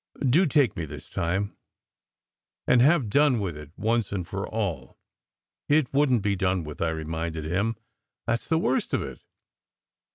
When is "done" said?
3.07-3.39, 6.35-6.63